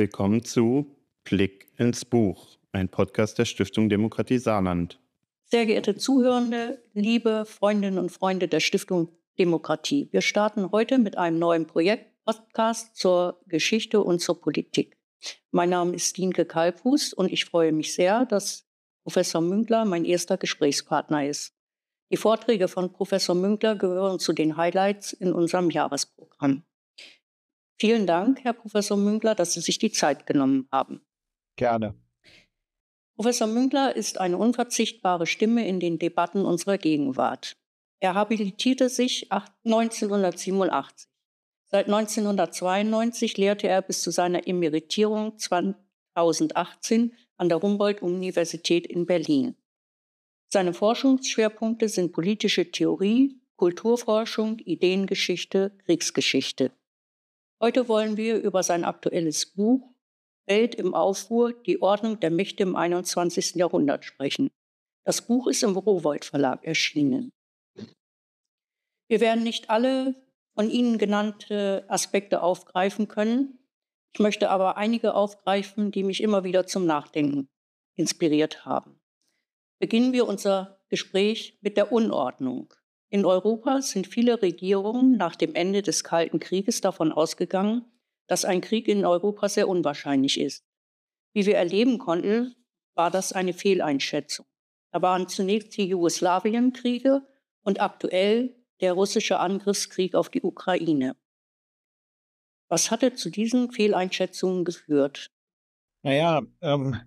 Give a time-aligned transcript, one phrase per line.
[0.00, 4.98] Willkommen zu Blick ins Buch, ein Podcast der Stiftung Demokratie Saarland.
[5.44, 11.38] Sehr geehrte Zuhörende, liebe Freundinnen und Freunde der Stiftung Demokratie, wir starten heute mit einem
[11.38, 14.96] neuen Projekt, Podcast zur Geschichte und zur Politik.
[15.50, 18.66] Mein Name ist Dienke Kalbfuß und ich freue mich sehr, dass
[19.02, 21.52] Professor Münkler mein erster Gesprächspartner ist.
[22.10, 26.62] Die Vorträge von Professor Münkler gehören zu den Highlights in unserem Jahresprogramm.
[27.80, 31.00] Vielen Dank, Herr Professor Münkler, dass Sie sich die Zeit genommen haben.
[31.56, 31.94] Gerne.
[33.16, 37.56] Professor Münkler ist eine unverzichtbare Stimme in den Debatten unserer Gegenwart.
[37.98, 41.08] Er habilitierte sich 1987.
[41.70, 49.56] Seit 1992 lehrte er bis zu seiner Emeritierung 2018 an der Humboldt-Universität in Berlin.
[50.52, 56.72] Seine Forschungsschwerpunkte sind politische Theorie, Kulturforschung, Ideengeschichte, Kriegsgeschichte.
[57.62, 59.86] Heute wollen wir über sein aktuelles Buch
[60.46, 63.54] Welt im Aufruhr, die Ordnung der Mächte im 21.
[63.56, 64.50] Jahrhundert sprechen.
[65.04, 67.30] Das Buch ist im Rowold Verlag erschienen.
[69.08, 70.14] Wir werden nicht alle
[70.54, 73.58] von Ihnen genannte Aspekte aufgreifen können.
[74.14, 77.48] Ich möchte aber einige aufgreifen, die mich immer wieder zum Nachdenken
[77.94, 78.98] inspiriert haben.
[79.78, 82.72] Beginnen wir unser Gespräch mit der Unordnung.
[83.12, 87.84] In Europa sind viele Regierungen nach dem Ende des Kalten Krieges davon ausgegangen,
[88.28, 90.64] dass ein Krieg in Europa sehr unwahrscheinlich ist.
[91.32, 92.54] Wie wir erleben konnten,
[92.94, 94.46] war das eine Fehleinschätzung.
[94.92, 97.26] Da waren zunächst die Jugoslawienkriege
[97.62, 101.16] und aktuell der russische Angriffskrieg auf die Ukraine.
[102.68, 105.32] Was hatte zu diesen Fehleinschätzungen geführt?
[106.02, 107.00] Naja, ähm,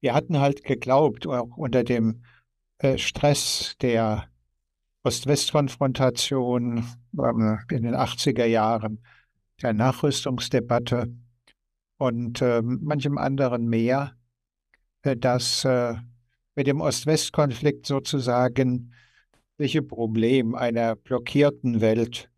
[0.00, 2.24] wir hatten halt geglaubt, auch unter dem
[2.78, 4.28] äh, Stress der
[5.04, 6.84] Ost-West-Konfrontation
[7.18, 9.02] ähm, in den 80er Jahren,
[9.60, 11.12] der Nachrüstungsdebatte
[11.98, 14.12] und äh, manchem anderen mehr,
[15.02, 15.94] äh, dass äh,
[16.54, 18.92] mit dem Ost-West-Konflikt sozusagen
[19.58, 22.30] welche Problem einer blockierten Welt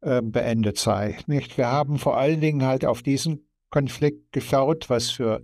[0.00, 1.18] äh, beendet sei.
[1.26, 1.58] Nicht?
[1.58, 5.42] Wir haben vor allen Dingen halt auf diesen Konflikt geschaut, was für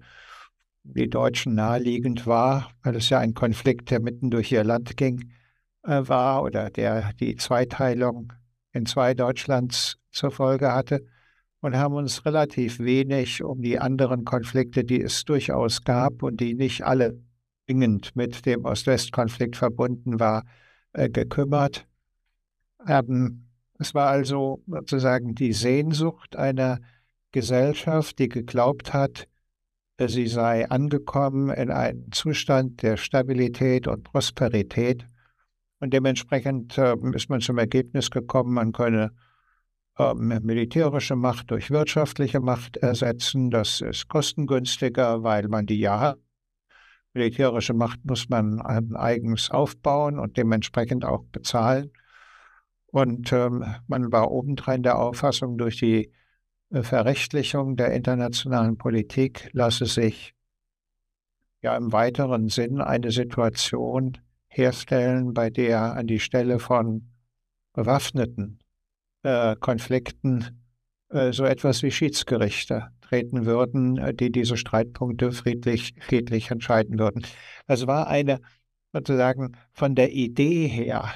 [0.82, 5.30] die Deutschen naheliegend war, weil es ja ein Konflikt, der mitten durch ihr Land ging
[5.86, 8.32] war oder der die Zweiteilung
[8.72, 11.04] in zwei Deutschlands zur Folge hatte
[11.60, 16.54] und haben uns relativ wenig um die anderen Konflikte, die es durchaus gab und die
[16.54, 17.18] nicht alle
[17.66, 20.44] zwingend mit dem Ost-West-Konflikt verbunden war,
[20.92, 21.86] äh, gekümmert.
[22.86, 23.46] Ähm,
[23.78, 26.78] es war also sozusagen die Sehnsucht einer
[27.32, 29.26] Gesellschaft, die geglaubt hat,
[29.98, 35.06] äh, sie sei angekommen in einen Zustand der Stabilität und Prosperität
[35.80, 39.12] und dementsprechend äh, ist man zum Ergebnis gekommen, man könne
[39.98, 43.50] äh, militärische Macht durch wirtschaftliche Macht ersetzen.
[43.50, 46.18] Das ist kostengünstiger, weil man die ja hat.
[47.14, 51.90] Militärische Macht muss man eigens aufbauen und dementsprechend auch bezahlen.
[52.88, 56.12] Und ähm, man war obendrein der Auffassung, durch die
[56.70, 60.34] äh, Verrechtlichung der internationalen Politik lasse sich
[61.62, 64.18] ja im weiteren Sinn eine Situation
[64.56, 67.10] herstellen, bei der an die Stelle von
[67.72, 68.58] bewaffneten
[69.22, 70.62] äh, Konflikten
[71.10, 77.24] äh, so etwas wie Schiedsgerichte treten würden, äh, die diese Streitpunkte friedlich, friedlich entscheiden würden.
[77.66, 78.40] Es war eine
[78.92, 81.12] sozusagen von der Idee her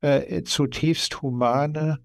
[0.00, 1.98] äh, zutiefst humane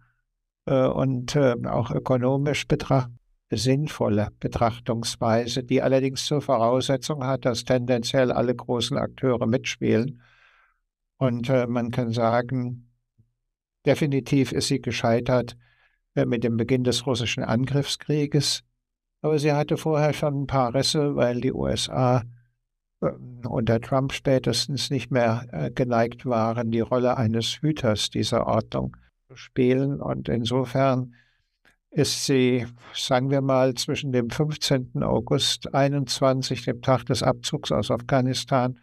[0.66, 3.12] äh, und äh, auch ökonomisch betrachtet
[3.54, 10.22] sinnvolle Betrachtungsweise, die allerdings zur Voraussetzung hat, dass tendenziell alle großen Akteure mitspielen
[11.22, 12.90] und äh, man kann sagen,
[13.86, 15.56] definitiv ist sie gescheitert
[16.16, 18.64] äh, mit dem Beginn des russischen Angriffskrieges.
[19.22, 22.24] Aber sie hatte vorher schon ein paar Risse, weil die USA
[23.02, 23.12] äh,
[23.48, 29.36] unter Trump spätestens nicht mehr äh, geneigt waren, die Rolle eines Hüters dieser Ordnung zu
[29.36, 30.02] spielen.
[30.02, 31.14] Und insofern
[31.92, 32.66] ist sie,
[32.96, 35.04] sagen wir mal, zwischen dem 15.
[35.04, 38.80] August 21, dem Tag des Abzugs aus Afghanistan,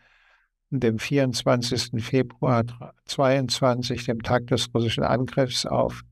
[0.71, 2.03] dem 24.
[2.05, 2.65] Februar
[3.07, 6.03] 22, dem Tag des russischen Angriffs auf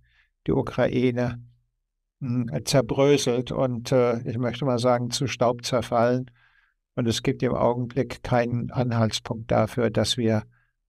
[0.47, 1.43] die Ukraine,
[2.21, 6.31] hm, zerbröselt und äh, ich möchte mal sagen, zu Staub zerfallen.
[6.95, 10.45] Und es gibt im Augenblick keinen Anhaltspunkt dafür, dass wir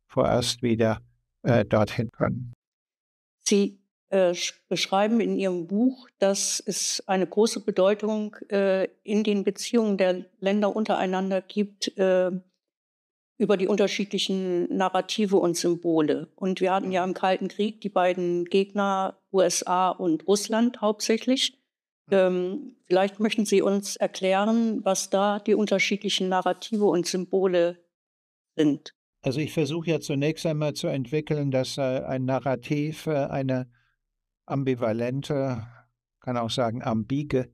[0.08, 1.02] vorerst wieder
[1.44, 2.54] äh, dorthin können.
[3.42, 4.34] Sie äh,
[4.70, 10.74] beschreiben in Ihrem Buch, dass es eine große Bedeutung äh, in den Beziehungen der Länder
[10.74, 11.92] untereinander gibt,
[13.38, 16.28] über die unterschiedlichen Narrative und Symbole.
[16.36, 21.62] Und wir hatten ja im Kalten Krieg die beiden Gegner USA und Russland hauptsächlich.
[22.10, 27.78] Ähm, vielleicht möchten Sie uns erklären, was da die unterschiedlichen Narrative und Symbole
[28.56, 28.96] sind.
[29.22, 33.70] Also ich versuche ja zunächst einmal zu entwickeln, dass äh, ein Narrativ äh, eine
[34.46, 35.68] ambivalente,
[36.22, 37.52] kann auch sagen ambige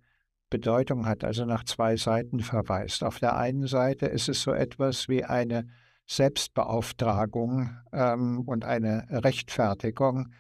[0.54, 3.04] Bedeutung hat, also nach zwei Seiten verweist.
[3.04, 5.68] Auf der einen Seite ist es so etwas wie eine
[6.06, 10.32] Selbstbeauftragung ähm, und eine Rechtfertigung,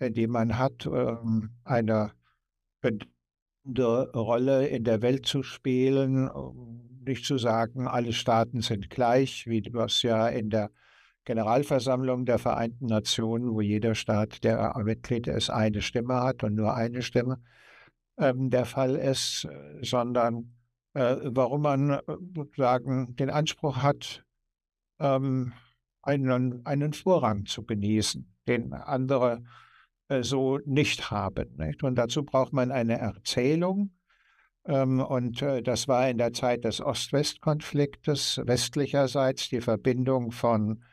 [0.00, 2.10] äh, die man hat, ähm, eine
[3.64, 6.28] Rolle in der Welt zu spielen,
[7.06, 10.70] nicht zu sagen, alle Staaten sind gleich, wie was ja in der
[11.26, 16.74] Generalversammlung der Vereinten Nationen, wo jeder Staat, der Mitglied ist, eine Stimme hat und nur
[16.74, 17.40] eine Stimme,
[18.20, 19.48] ähm, der Fall ist,
[19.82, 20.54] sondern
[20.94, 22.02] äh, warum man äh,
[22.34, 24.24] sozusagen den Anspruch hat,
[24.98, 25.52] ähm,
[26.02, 29.42] einen, einen Vorrang zu genießen, den andere
[30.08, 31.56] äh, so nicht haben.
[31.56, 31.82] Nicht?
[31.82, 33.92] Und dazu braucht man eine Erzählung.
[34.66, 40.84] Ähm, und äh, das war in der Zeit des Ost-West-Konfliktes westlicherseits die Verbindung von,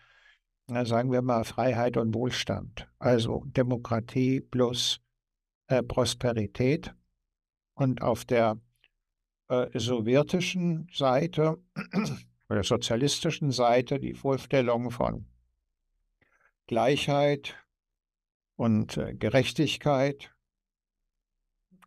[0.67, 4.99] na, sagen wir mal, Freiheit und Wohlstand, also Demokratie plus
[5.67, 6.93] äh, Prosperität.
[7.77, 8.59] Und auf der
[9.49, 11.57] äh, sowjetischen Seite
[12.49, 15.25] oder sozialistischen Seite die Vorstellung von
[16.65, 17.55] Gleichheit,
[18.57, 20.31] und äh, Gerechtigkeit,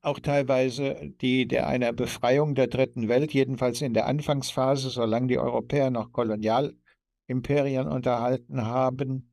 [0.03, 5.39] auch teilweise die der einer Befreiung der dritten Welt, jedenfalls in der Anfangsphase, solange die
[5.39, 9.31] Europäer noch Kolonialimperien unterhalten haben,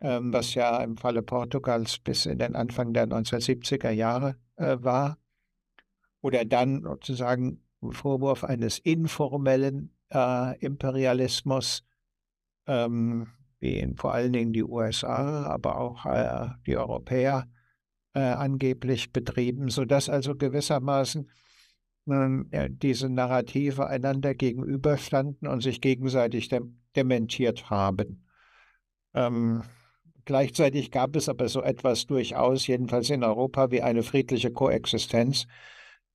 [0.00, 5.18] ähm, was ja im Falle Portugals bis in den Anfang der 1970er Jahre äh, war,
[6.22, 11.84] oder dann sozusagen Vorwurf eines informellen äh, Imperialismus,
[12.66, 13.26] ähm,
[13.58, 17.48] wie vor allen Dingen die USA, aber auch äh, die Europäer
[18.14, 21.30] äh, angeblich betrieben, sodass also gewissermaßen
[22.06, 28.24] äh, diese Narrative einander gegenüberstanden und sich gegenseitig dem dementiert haben.
[29.14, 29.62] Ähm,
[30.24, 35.46] gleichzeitig gab es aber so etwas durchaus, jedenfalls in Europa, wie eine friedliche Koexistenz.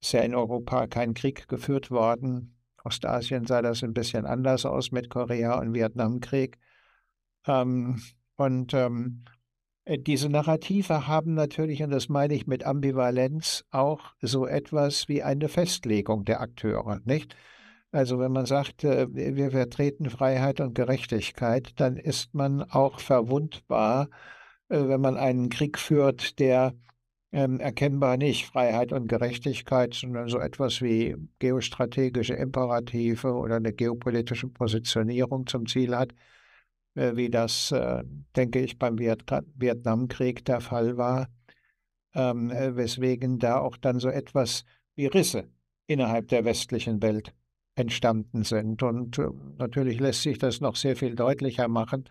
[0.02, 2.56] Ist ja in Europa kein Krieg geführt worden.
[2.84, 6.58] Ostasien sah das ein bisschen anders aus mit Korea- und Vietnamkrieg.
[7.46, 8.02] Ähm,
[8.36, 9.26] und ähm,
[9.86, 15.24] äh, diese Narrative haben natürlich, und das meine ich mit Ambivalenz, auch so etwas wie
[15.24, 17.36] eine Festlegung der Akteure, nicht?
[17.92, 24.10] Also wenn man sagt, äh, wir vertreten Freiheit und Gerechtigkeit, dann ist man auch verwundbar,
[24.70, 26.74] äh, wenn man einen Krieg führt, der
[27.32, 34.48] ähm, erkennbar nicht Freiheit und Gerechtigkeit, sondern so etwas wie geostrategische Imperative oder eine geopolitische
[34.48, 36.14] Positionierung zum Ziel hat.
[36.96, 38.04] Äh, wie das, äh,
[38.36, 41.28] denke ich, beim Vietnamkrieg der Fall war,
[42.16, 44.64] ähm, äh, weswegen da auch dann so etwas
[44.96, 45.50] wie Risse
[45.86, 47.34] innerhalb der westlichen Welt
[47.76, 48.82] entstanden sind.
[48.84, 49.20] Und
[49.60, 52.10] natürlich lässt sich das noch sehr viel deutlicher machen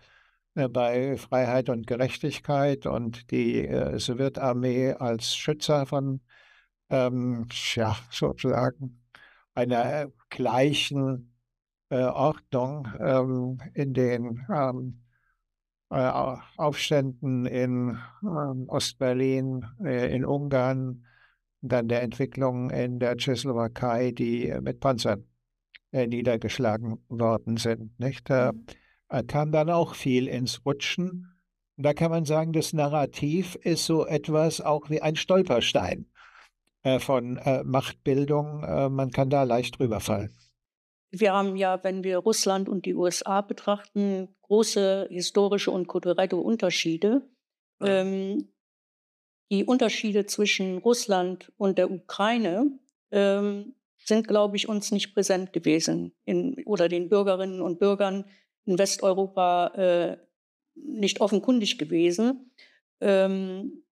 [0.71, 6.21] bei Freiheit und Gerechtigkeit und die Sowjetarmee als Schützer von,
[6.89, 9.01] ähm, ja, sozusagen
[9.53, 11.33] einer gleichen
[11.89, 15.01] äh, Ordnung ähm, in den ähm,
[15.89, 16.11] äh,
[16.57, 21.05] Aufständen in ähm, Ostberlin, äh, in Ungarn,
[21.61, 25.25] dann der Entwicklung in der Tschechoslowakei, die mit Panzern
[25.91, 27.97] niedergeschlagen worden sind.
[27.99, 28.29] Nicht?
[28.29, 28.65] Mhm.
[29.27, 31.33] Kam dann auch viel ins Rutschen.
[31.77, 36.07] Da kann man sagen, das Narrativ ist so etwas auch wie ein Stolperstein
[36.99, 38.61] von Machtbildung.
[38.93, 40.35] Man kann da leicht drüber fallen.
[41.11, 47.21] Wir haben ja, wenn wir Russland und die USA betrachten, große historische und kulturelle Unterschiede.
[47.81, 48.49] Ähm,
[49.49, 52.77] die Unterschiede zwischen Russland und der Ukraine
[53.11, 58.25] ähm, sind, glaube ich, uns nicht präsent gewesen in, oder den Bürgerinnen und Bürgern
[58.67, 60.17] in Westeuropa äh,
[60.75, 62.51] nicht offenkundig gewesen.
[63.01, 63.83] Ähm,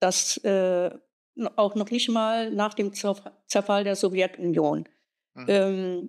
[0.00, 0.90] das äh,
[1.56, 4.88] auch noch nicht mal nach dem Zerfall der Sowjetunion.
[5.34, 5.44] Mhm.
[5.48, 6.08] Ähm,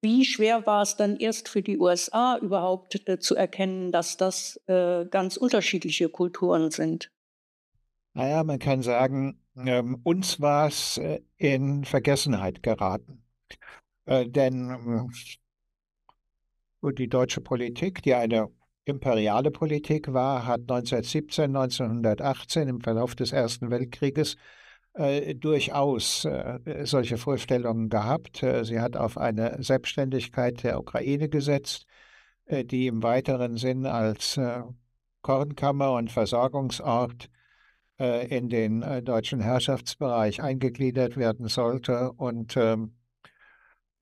[0.00, 4.60] wie schwer war es dann erst für die USA überhaupt äh, zu erkennen, dass das
[4.66, 7.10] äh, ganz unterschiedliche Kulturen sind?
[8.12, 13.24] Naja, man kann sagen, ähm, uns war es äh, in Vergessenheit geraten.
[14.04, 15.10] Äh, denn
[16.84, 18.48] äh, die deutsche Politik, die eine
[18.84, 24.36] imperiale Politik war, hat 1917, 1918 im Verlauf des Ersten Weltkrieges
[24.94, 28.42] äh, durchaus äh, solche Vorstellungen gehabt.
[28.42, 31.86] Äh, sie hat auf eine Selbstständigkeit der Ukraine gesetzt,
[32.46, 34.62] äh, die im weiteren Sinn als äh,
[35.22, 37.30] Kornkammer und Versorgungsort
[37.96, 42.96] in den deutschen Herrschaftsbereich eingegliedert werden sollte und ähm,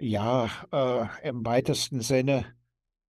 [0.01, 0.49] ja,
[1.23, 2.47] im weitesten Sinne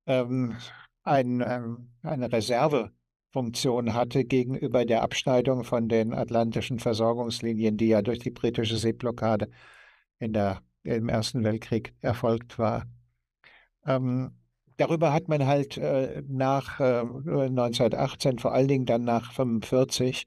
[0.06, 0.58] ähm,
[1.04, 8.20] ein, ähm, eine Reservefunktion hatte gegenüber der Abschneidung von den atlantischen Versorgungslinien, die ja durch
[8.20, 9.50] die britische Seeblockade
[10.20, 12.86] in der, im Ersten Weltkrieg erfolgt war.
[13.86, 14.32] Ähm,
[14.78, 20.26] darüber hat man halt äh, nach äh, 1918, vor allen Dingen dann nach 1945,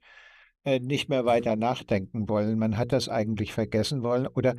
[0.63, 2.59] äh, nicht mehr weiter nachdenken wollen.
[2.59, 4.55] Man hat das eigentlich vergessen wollen oder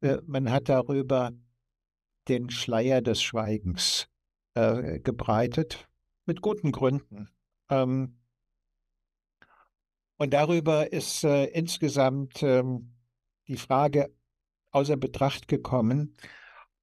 [0.00, 1.32] äh, man hat darüber
[2.28, 4.08] den Schleier des Schweigens
[4.54, 5.88] äh, gebreitet,
[6.26, 7.28] mit guten Gründen.
[7.70, 8.16] Ähm,
[10.16, 12.92] und darüber ist äh, insgesamt ähm,
[13.48, 14.12] die Frage
[14.70, 16.16] außer Betracht gekommen,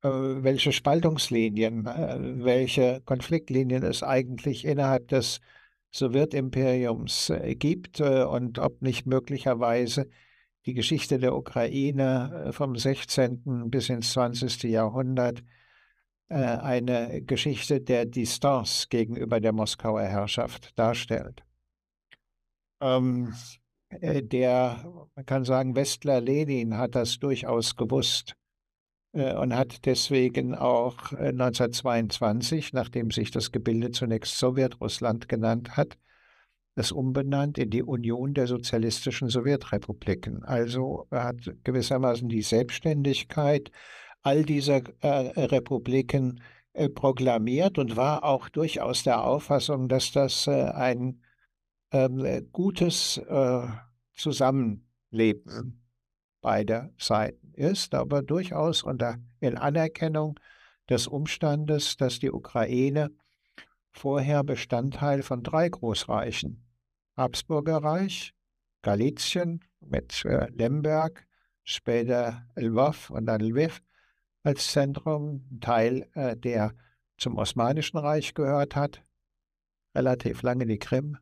[0.01, 5.39] äh, welche Spaltungslinien, äh, welche Konfliktlinien es eigentlich innerhalb des
[5.91, 10.09] Sowjetimperiums äh, gibt äh, und ob nicht möglicherweise
[10.65, 13.69] die Geschichte der Ukraine vom 16.
[13.69, 14.63] bis ins 20.
[14.63, 15.43] Jahrhundert äh,
[16.29, 21.43] eine Geschichte der Distanz gegenüber der Moskauer Herrschaft darstellt.
[22.81, 23.33] Ähm,
[23.89, 28.35] äh, der, man kann sagen, Westler Lenin hat das durchaus gewusst
[29.13, 35.97] äh, und hat deswegen auch 1922, nachdem sich das Gebilde zunächst Sowjetrussland genannt hat,
[36.75, 40.43] es umbenannt in die Union der sozialistischen Sowjetrepubliken.
[40.43, 43.71] Also hat gewissermaßen die Selbstständigkeit
[44.27, 46.41] all dieser äh, Republiken
[46.73, 51.21] äh, proklamiert und war auch durchaus der Auffassung, dass das äh, ein
[51.91, 53.67] ähm, gutes äh,
[54.15, 55.81] Zusammenleben
[56.41, 60.37] beider Seiten ist, aber durchaus unter in Anerkennung
[60.89, 63.11] des Umstandes, dass die Ukraine
[63.91, 66.65] vorher Bestandteil von drei Großreichen
[67.15, 68.33] Habsburger Reich,
[68.81, 71.25] Galizien mit äh, Lemberg,
[71.63, 73.81] später Lwów und dann Lviv
[74.47, 76.73] als Zentrum, Teil, äh, der
[77.17, 79.03] zum Osmanischen Reich gehört hat,
[79.93, 81.17] relativ lange die Krim,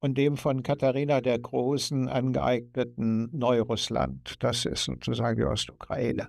[0.00, 6.28] und dem von Katharina der Großen angeeigneten Neurussland, das ist sozusagen die Ostukraine,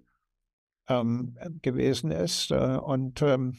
[0.88, 2.52] ähm, gewesen ist.
[2.52, 3.58] Äh, und ähm,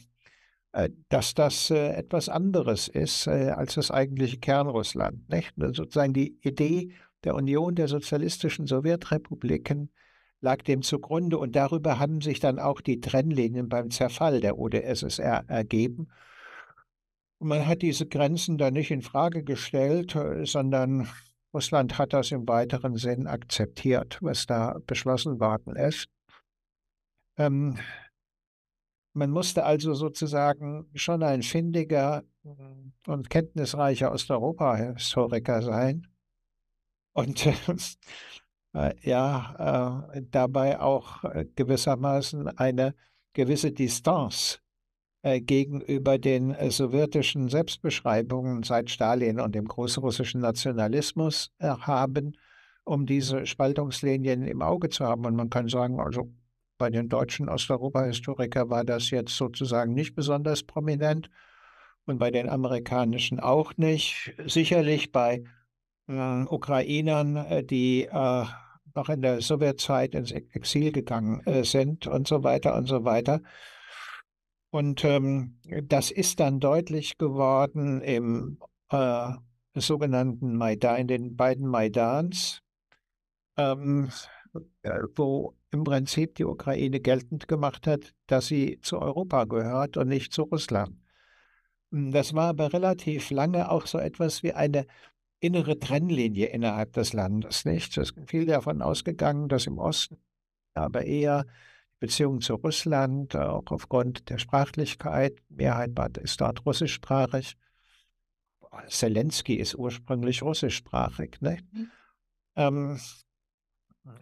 [0.71, 5.29] äh, dass das äh, etwas anderes ist äh, als das eigentliche Kernrussland.
[5.29, 5.53] Nicht?
[5.55, 9.91] Sozusagen die Idee der Union der sozialistischen Sowjetrepubliken
[10.41, 15.43] lag dem zugrunde und darüber haben sich dann auch die Trennlinien beim Zerfall der UdSSR
[15.47, 16.07] ergeben.
[17.39, 21.07] Und man hat diese Grenzen da nicht in Frage gestellt, äh, sondern
[21.53, 26.07] Russland hat das im weiteren Sinn akzeptiert, was da beschlossen worden ist.
[27.37, 27.77] Ähm,
[29.13, 32.23] man musste also sozusagen schon ein findiger
[33.07, 36.07] und kenntnisreicher Osteuropa-Historiker sein.
[37.13, 37.53] Und äh,
[39.01, 42.93] ja, äh, dabei auch äh, gewissermaßen eine
[43.33, 44.61] gewisse Distanz
[45.21, 52.37] äh, gegenüber den äh, sowjetischen Selbstbeschreibungen seit Stalin und dem großrussischen Nationalismus äh, haben,
[52.85, 55.25] um diese Spaltungslinien im Auge zu haben.
[55.25, 56.31] Und man kann sagen, also
[56.77, 61.29] bei den deutschen Osteuropa-Historikern war das jetzt sozusagen nicht besonders prominent
[62.05, 64.33] und bei den amerikanischen auch nicht.
[64.45, 65.43] Sicherlich bei
[66.09, 68.45] äh, Ukrainern, äh, die äh,
[68.95, 73.41] noch in der Sowjetzeit ins Exil gegangen äh, sind und so weiter und so weiter.
[74.71, 79.31] Und ähm, das ist dann deutlich geworden im äh,
[79.73, 82.61] sogenannten Maidan, in den beiden Maidans,
[83.57, 84.09] ähm,
[84.83, 90.07] äh, wo im Prinzip die Ukraine geltend gemacht hat, dass sie zu Europa gehört und
[90.07, 90.95] nicht zu Russland.
[91.91, 94.85] Das war aber relativ lange auch so etwas wie eine
[95.39, 97.97] innere Trennlinie innerhalb des Landes, nicht?
[97.97, 100.17] Es ist viel davon ausgegangen, dass im Osten
[100.73, 101.49] aber eher die
[101.99, 107.55] Beziehung zu Russland, auch aufgrund der Sprachlichkeit, Mehrheit ist dort russischsprachig.
[108.87, 111.65] Zelensky ist ursprünglich russischsprachig, nicht?
[111.73, 111.91] Mhm.
[112.55, 112.99] Ähm,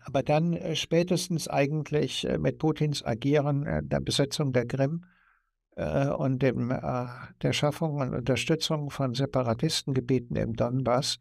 [0.03, 5.05] aber dann äh, spätestens eigentlich äh, mit Putins Agieren äh, der Besetzung der Krim
[5.77, 7.05] äh, und dem, äh,
[7.43, 11.19] der Schaffung und Unterstützung von Separatistengebieten im Donbass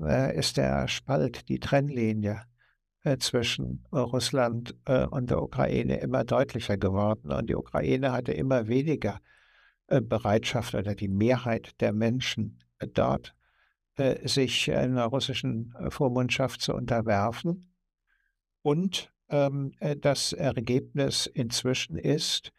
[0.00, 2.42] äh, ist der Spalt, die Trennlinie
[3.20, 4.74] zwischen Russland
[5.10, 7.30] und der Ukraine immer deutlicher geworden.
[7.30, 9.20] Und die Ukraine hatte immer weniger
[9.86, 12.58] Bereitschaft oder die Mehrheit der Menschen
[12.94, 13.32] dort,
[14.24, 17.72] sich einer russischen Vormundschaft zu unterwerfen.
[18.62, 22.55] Und ähm, das Ergebnis inzwischen ist, äh,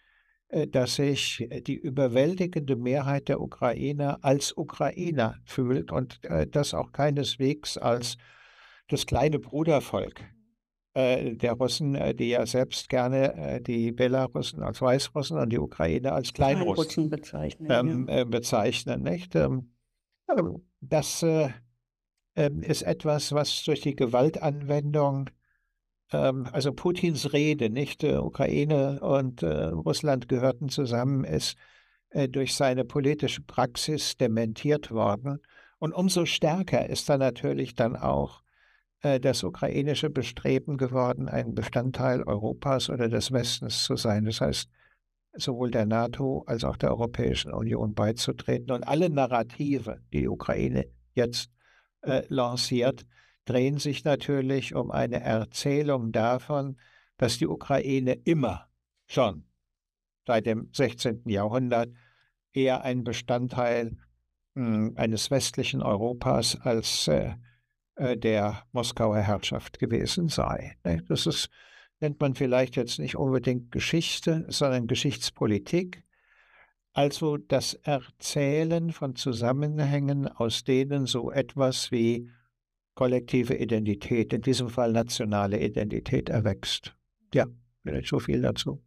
[0.49, 7.77] dass sich die überwältigende Mehrheit der Ukrainer als Ukrainer fühlt und äh, das auch keineswegs
[7.77, 8.17] als
[8.87, 10.21] das kleine Brudervolk
[10.93, 16.31] äh, der Russen, die ja selbst gerne die Belarussen als Weißrussen und die Ukrainer als
[16.31, 17.67] Kleinrussen bezeichnen.
[17.69, 18.23] Ähm, ja.
[18.23, 19.35] bezeichnen nicht?
[19.35, 19.71] Ähm,
[20.79, 21.49] das äh,
[22.35, 25.36] ist etwas, was durch die Gewaltanwendung ähm,
[26.15, 31.57] also Putins Rede, nicht äh, Ukraine und äh, Russland gehörten zusammen, ist
[32.09, 35.39] äh, durch seine politische Praxis dementiert worden.
[35.79, 38.41] Und umso stärker ist da natürlich dann auch
[39.21, 44.25] das ukrainische Bestreben geworden, ein Bestandteil Europas oder des Westens zu sein.
[44.25, 44.67] Das heißt,
[45.33, 48.71] sowohl der NATO als auch der Europäischen Union beizutreten.
[48.71, 51.51] Und alle Narrative, die die Ukraine jetzt
[52.01, 53.05] äh, lanciert,
[53.47, 56.77] drehen sich natürlich um eine Erzählung davon,
[57.17, 58.67] dass die Ukraine immer
[59.07, 59.45] schon
[60.25, 61.23] seit dem 16.
[61.25, 61.89] Jahrhundert
[62.53, 63.97] eher ein Bestandteil
[64.53, 67.35] mh, hm, eines westlichen Europas als äh,
[67.95, 70.77] äh, der Moskauer Herrschaft gewesen sei.
[70.83, 71.03] Ne?
[71.07, 71.49] Das ist,
[71.99, 76.03] nennt man vielleicht jetzt nicht unbedingt Geschichte, sondern Geschichtspolitik.
[76.93, 82.29] Also das Erzählen von Zusammenhängen, aus denen so etwas wie
[82.97, 86.95] kollektive Identität, in diesem Fall nationale Identität erwächst.
[87.31, 87.45] Ja,
[87.83, 88.83] vielleicht so viel dazu.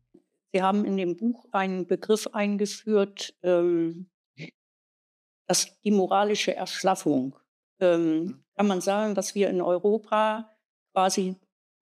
[0.53, 4.11] Sie haben in dem Buch einen Begriff eingeführt, ähm,
[5.47, 7.37] das die moralische Erschlaffung.
[7.79, 10.51] Ähm, kann man sagen, dass wir in Europa
[10.93, 11.37] quasi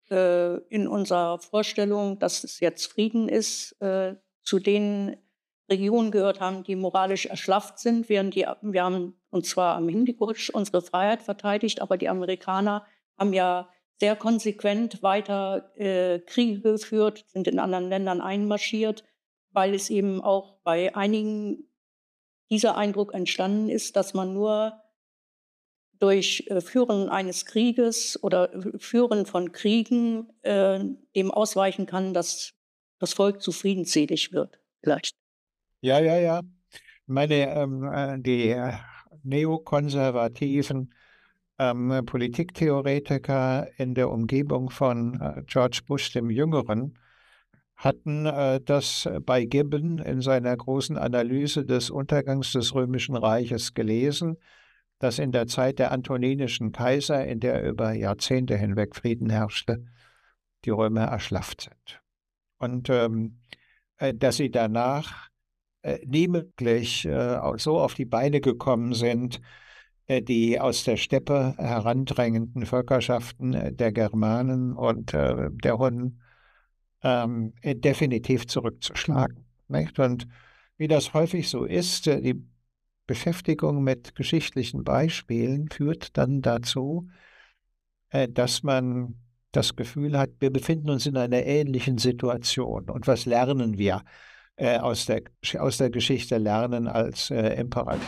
[0.09, 5.17] äh, in unserer Vorstellung, dass es jetzt Frieden ist, äh, zu den
[5.69, 10.49] Regionen gehört haben, die moralisch erschlafft sind, während die, wir haben und zwar am Hindukusch
[10.49, 12.85] unsere Freiheit verteidigt, aber die Amerikaner
[13.17, 19.03] haben ja sehr konsequent weiter äh, Kriege geführt, sind in anderen Ländern einmarschiert,
[19.51, 21.69] weil es eben auch bei einigen
[22.49, 24.81] dieser Eindruck entstanden ist, dass man nur
[25.99, 30.83] durch äh, Führen eines Krieges oder Führen von Kriegen äh,
[31.15, 32.53] dem ausweichen kann, dass
[32.99, 35.22] das Volk zufriedenselig wird, vielleicht.
[35.83, 36.41] Ja, ja, ja.
[37.07, 38.71] Meine, ähm, äh, die äh,
[39.23, 40.93] neokonservativen
[41.59, 46.97] ähm, Politiktheoretiker in der Umgebung von äh, George Bush dem Jüngeren
[47.75, 54.37] hatten äh, das bei Gibbon in seiner großen Analyse des Untergangs des Römischen Reiches gelesen,
[54.99, 59.83] dass in der Zeit der antoninischen Kaiser, in der über Jahrzehnte hinweg Frieden herrschte,
[60.63, 62.01] die Römer erschlafft sind.
[62.57, 63.41] Und ähm,
[63.97, 65.32] äh, dass sie danach
[65.83, 69.41] äh, nie möglich äh, so auf die Beine gekommen sind,
[70.07, 76.21] äh, die aus der Steppe herandrängenden Völkerschaften der Germanen und der Hunnen
[77.03, 79.45] ähm, definitiv zurückzuschlagen.
[79.67, 79.99] Nicht?
[79.99, 80.27] Und
[80.77, 82.41] wie das häufig so ist, die
[83.05, 87.09] Beschäftigung mit geschichtlichen Beispielen führt dann dazu,
[88.29, 89.15] dass man
[89.51, 92.89] das Gefühl hat, wir befinden uns in einer ähnlichen Situation.
[92.89, 94.03] Und was lernen wir
[94.55, 95.23] äh, aus, der,
[95.59, 98.07] aus der Geschichte lernen als äh, Imperativ.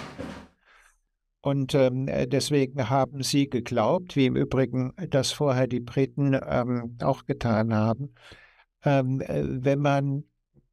[1.42, 6.98] Und ähm, äh, deswegen haben sie geglaubt, wie im Übrigen das vorher die Briten ähm,
[7.04, 8.16] auch getan haben,
[8.84, 10.24] ähm, äh, wenn man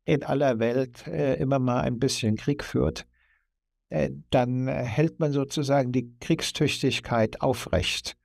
[0.04, 3.06] in aller Welt äh, immer mal ein bisschen Krieg führt,
[3.90, 8.16] äh, dann hält man sozusagen die Kriegstüchtigkeit aufrecht.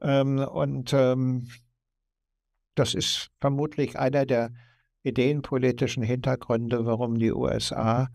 [0.00, 1.48] Ähm, und ähm,
[2.76, 4.52] das ist vermutlich einer der
[5.02, 8.08] ideenpolitischen Hintergründe, warum die USA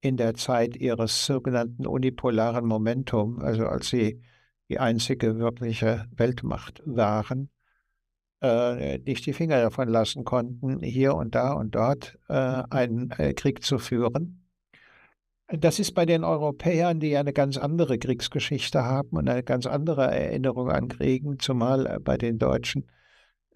[0.00, 4.22] in der Zeit ihres sogenannten unipolaren Momentum, also als sie
[4.68, 7.50] die einzige wirkliche Weltmacht waren,
[8.42, 13.34] äh, nicht die Finger davon lassen konnten, hier und da und dort äh, einen äh,
[13.34, 14.44] Krieg zu führen.
[15.50, 19.66] Das ist bei den Europäern, die ja eine ganz andere Kriegsgeschichte haben und eine ganz
[19.66, 22.86] andere Erinnerung an Kriegen, zumal äh, bei den Deutschen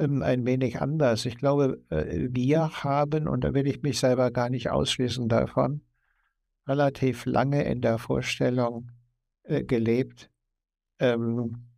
[0.02, 1.26] ein wenig anders.
[1.26, 5.82] Ich glaube, äh, wir haben, und da will ich mich selber gar nicht ausschließen davon,
[6.66, 8.90] relativ lange in der Vorstellung
[9.44, 10.30] äh, gelebt,
[10.98, 11.68] ähm,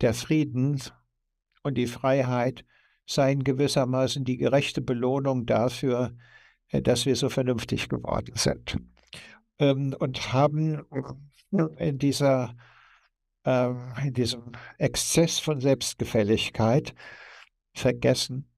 [0.00, 0.80] der Frieden
[1.62, 2.64] und die Freiheit
[3.06, 6.12] seien gewissermaßen die gerechte Belohnung dafür,
[6.68, 8.78] äh, dass wir so vernünftig geworden sind.
[9.58, 10.82] Ähm, und haben
[11.78, 12.54] in dieser
[13.46, 16.94] in diesem Exzess von Selbstgefälligkeit
[17.78, 18.48] vergessen,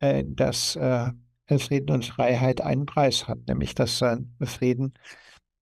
[0.00, 1.10] äh, dass äh,
[1.58, 4.94] Frieden und Freiheit einen Preis hat, nämlich dass man Frieden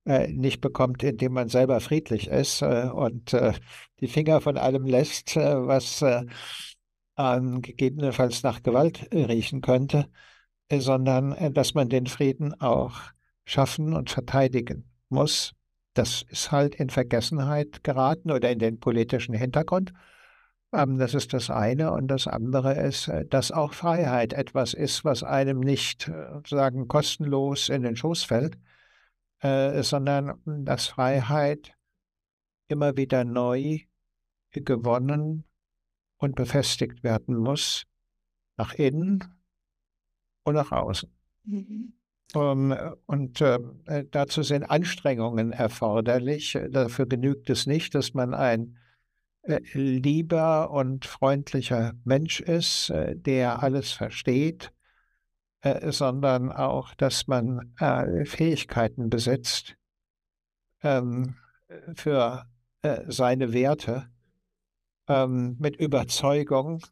[0.04, 3.34] äh, nicht bekommt, indem man selber friedlich ist und
[4.00, 6.04] die Finger von allem lässt, was
[7.16, 10.10] gegebenenfalls nach Gewalt riechen könnte,
[10.70, 13.00] sondern dass man den Frieden auch
[13.46, 15.54] schaffen und verteidigen muss.
[15.94, 19.94] Das ist halt in Vergessenheit geraten oder in den politischen Hintergrund.
[20.72, 21.92] Ähm, das ist das eine.
[21.92, 26.88] Und das andere ist, äh, dass auch Freiheit etwas ist, was einem nicht äh, sagen
[26.88, 28.58] kostenlos in den Schoß fällt,
[29.40, 31.74] äh, sondern dass Freiheit
[32.68, 33.80] immer wieder neu
[34.52, 35.44] gewonnen
[36.18, 37.84] und befestigt werden muss,
[38.56, 39.24] nach innen
[40.44, 41.10] und nach außen.
[41.44, 41.92] Mhm.
[42.34, 43.58] Um, ähm, und äh,
[44.10, 46.58] dazu sind Anstrengungen erforderlich.
[46.70, 48.76] Dafür genügt es nicht, dass man ein
[49.72, 54.72] lieber und freundlicher Mensch ist, äh, der alles versteht,
[55.62, 57.74] äh, sondern auch, dass man
[58.24, 59.76] Fähigkeiten besitzt
[60.82, 61.36] ähm,
[61.94, 62.46] für
[63.08, 64.08] seine Werte
[65.08, 66.86] ähm, mit Überzeugung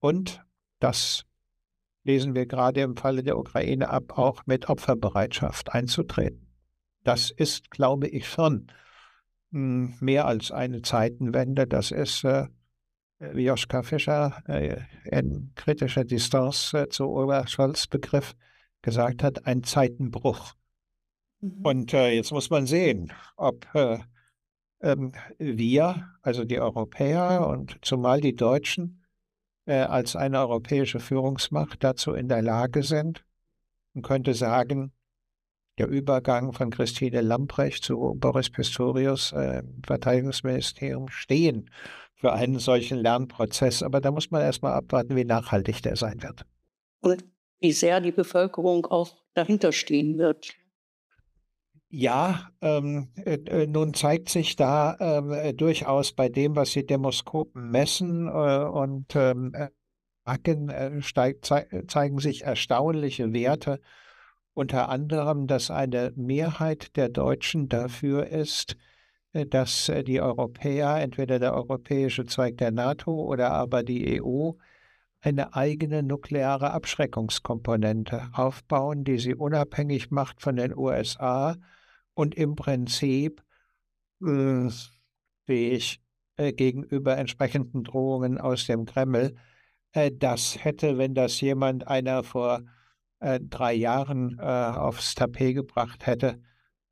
[0.00, 0.44] und
[0.80, 1.24] das
[2.04, 6.48] lesen wir gerade im Falle der Ukraine ab, auch mit Opferbereitschaft einzutreten.
[7.04, 8.66] Das ist, glaube ich, schon
[9.52, 11.66] mehr als eine Zeitenwende.
[11.66, 12.48] Das ist, äh,
[13.18, 18.34] wie Joschka Fischer äh, in kritischer Distanz äh, zu Olaf Scholz Begriff
[18.80, 20.54] gesagt hat, ein Zeitenbruch.
[21.40, 21.60] Mhm.
[21.62, 23.98] Und äh, jetzt muss man sehen, ob äh,
[24.80, 29.04] ähm, wir, also die Europäer und zumal die Deutschen,
[29.66, 33.24] äh, als eine europäische Führungsmacht dazu in der Lage sind.
[33.94, 34.92] Man könnte sagen,
[35.78, 41.70] der Übergang von Christine Lamprecht zu Boris Pistorius äh, im Verteidigungsministerium stehen
[42.14, 43.82] für einen solchen Lernprozess.
[43.82, 46.46] Aber da muss man erstmal abwarten, wie nachhaltig der sein wird.
[47.00, 47.24] Und
[47.60, 50.54] wie sehr die Bevölkerung auch dahinter stehen wird.
[51.88, 56.86] Ja, ähm, äh, äh nun zeigt sich da ähm, äh, durchaus bei dem, was die
[56.86, 63.80] Demoskopen messen äh, und ähm, äh, steigt, ze zeigen sich erstaunliche Werte
[64.54, 68.76] unter anderem, dass eine Mehrheit der Deutschen dafür ist,
[69.32, 74.52] äh, dass äh, die Europäer, entweder der europäische Zweig der NATO oder aber die EU,
[75.20, 81.56] eine eigene nukleare Abschreckungskomponente aufbauen, die sie unabhängig macht von den USA
[82.14, 83.42] und im Prinzip
[84.20, 84.68] äh,
[85.46, 86.02] fähig
[86.36, 89.36] äh, gegenüber entsprechenden Drohungen aus dem Kreml.
[89.92, 92.62] Äh, das hätte, wenn das jemand einer vor
[93.22, 96.40] äh, drei Jahren äh, aufs Tapet gebracht hätte,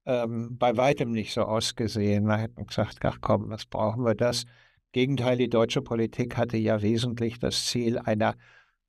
[0.07, 2.27] ähm, bei weitem nicht so ausgesehen.
[2.27, 4.45] Da hätte man gesagt, ach komm, was brauchen wir das?
[4.93, 8.37] Gegenteil, die deutsche Politik hatte ja wesentlich das Ziel einer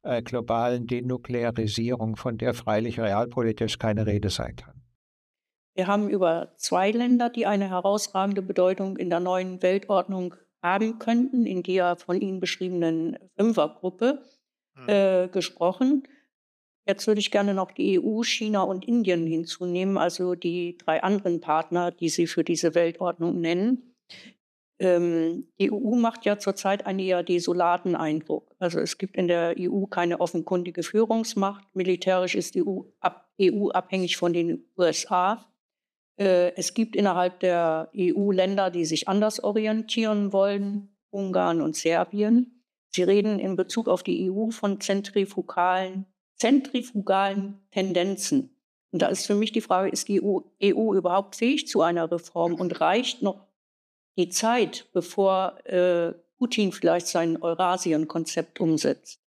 [0.03, 4.81] äh, globalen Denuklearisierung, von der freilich realpolitisch keine Rede sein kann.
[5.73, 11.45] Wir haben über zwei Länder, die eine herausragende Bedeutung in der neuen Weltordnung haben könnten,
[11.45, 14.21] in der von Ihnen beschriebenen Fünfergruppe
[14.75, 14.89] hm.
[14.89, 16.03] äh, gesprochen.
[16.91, 21.39] Jetzt würde ich gerne noch die EU, China und Indien hinzunehmen, also die drei anderen
[21.39, 23.95] Partner, die Sie für diese Weltordnung nennen.
[24.77, 28.53] Ähm, die EU macht ja zurzeit einen eher desolaten Eindruck.
[28.59, 31.63] Also es gibt in der EU keine offenkundige Führungsmacht.
[31.73, 35.49] Militärisch ist die EU, ab, EU abhängig von den USA.
[36.19, 42.65] Äh, es gibt innerhalb der EU Länder, die sich anders orientieren wollen, Ungarn und Serbien.
[42.89, 46.10] Sie reden in Bezug auf die EU von zentrifugalen
[46.41, 48.49] zentrifugalen Tendenzen.
[48.91, 52.11] Und da ist für mich die Frage, ist die EU, EU überhaupt fähig zu einer
[52.11, 53.47] Reform und reicht noch
[54.17, 59.21] die Zeit, bevor äh, Putin vielleicht sein Eurasien-Konzept umsetzt?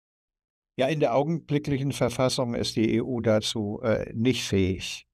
[0.76, 5.06] Ja, in der augenblicklichen Verfassung ist die EU dazu äh, nicht fähig.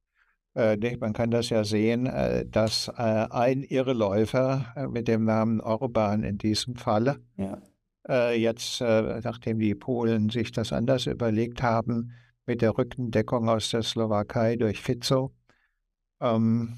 [0.55, 5.61] Äh, man kann das ja sehen, äh, dass äh, ein Irreläufer äh, mit dem Namen
[5.61, 7.61] Orban in diesem Falle ja.
[8.09, 12.13] Äh, jetzt, äh, nachdem die Polen sich das anders überlegt haben,
[12.47, 15.33] mit der Rückendeckung aus der Slowakei durch Fico,
[16.21, 16.77] ähm,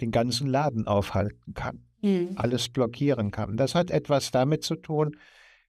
[0.00, 2.30] den ganzen Laden aufhalten kann, mhm.
[2.36, 3.56] alles blockieren kann.
[3.56, 5.16] Das hat etwas damit zu tun,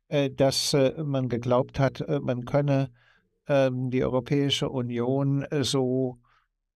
[0.09, 2.91] äh, dass man geglaubt hat, man könne
[3.47, 6.19] ähm, die Europäische Union so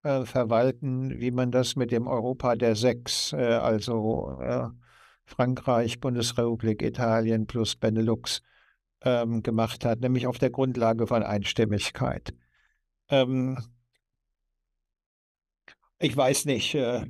[0.04, 4.42] verwalten, wie man das mit dem Europa der Sechs, also
[5.32, 8.42] Frankreich, Bundesrepublik, Italien plus Benelux
[9.04, 12.34] ähm, gemacht hat, nämlich auf der Grundlage von Einstimmigkeit.
[13.10, 13.58] Ähm,
[16.00, 17.06] ich weiß nicht, äh,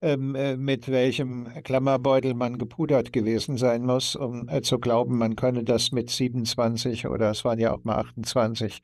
[0.00, 5.36] ähm, äh, mit welchem Klammerbeutel man gepudert gewesen sein muss, um äh, zu glauben, man
[5.36, 8.82] könne das mit 27 oder es waren ja auch mal 28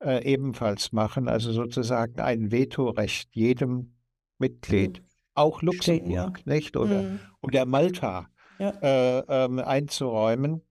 [0.00, 1.28] äh, ebenfalls machen.
[1.28, 3.94] Also sozusagen ein Vetorecht jedem
[4.38, 5.00] Mitglied.
[5.00, 6.52] Mhm auch Luxemburg, ja.
[6.52, 6.76] nicht?
[6.76, 7.20] Oder, mhm.
[7.40, 8.70] oder Malta ja.
[8.70, 10.62] äh, ähm, einzuräumen.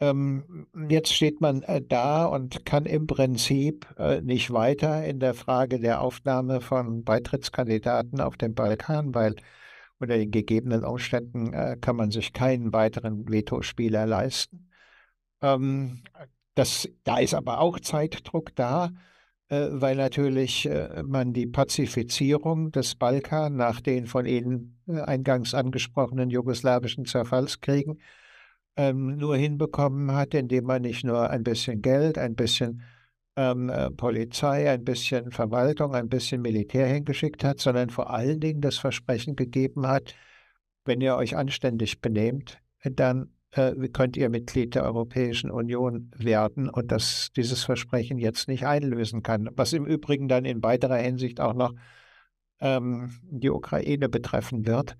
[0.00, 5.34] Ähm, jetzt steht man äh, da und kann im Prinzip äh, nicht weiter in der
[5.34, 9.34] Frage der Aufnahme von Beitrittskandidaten auf dem Balkan, weil
[9.98, 14.70] unter den gegebenen Umständen äh, kann man sich keinen weiteren Vetospieler leisten.
[15.42, 16.04] Ähm,
[16.54, 18.90] das, da ist aber auch Zeitdruck da,
[19.70, 26.30] weil natürlich äh, man die Pazifizierung des Balkan nach den von Ihnen äh, eingangs angesprochenen
[26.30, 28.00] jugoslawischen Zerfallskriegen
[28.76, 32.82] ähm, nur hinbekommen hat, indem man nicht nur ein bisschen Geld, ein bisschen
[33.36, 38.78] ähm, Polizei, ein bisschen Verwaltung, ein bisschen Militär hingeschickt hat, sondern vor allen Dingen das
[38.78, 40.14] Versprechen gegeben hat,
[40.84, 46.92] wenn ihr euch anständig benehmt, dann äh, könnt ihr Mitglied der Europäischen Union werden und
[46.92, 49.48] dass dieses Versprechen jetzt nicht einlösen kann.
[49.52, 51.72] Was im Übrigen dann in weiterer Hinsicht auch noch
[52.60, 54.96] ähm, die Ukraine betreffen wird.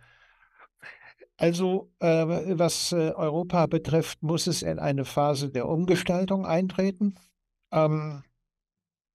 [1.37, 2.27] Also äh,
[2.59, 7.15] was äh, Europa betrifft, muss es in eine Phase der Umgestaltung eintreten.
[7.71, 8.23] Ähm,